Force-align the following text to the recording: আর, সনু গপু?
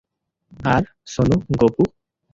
আর, 0.65 0.83
সনু 1.13 1.35
গপু? 1.59 1.83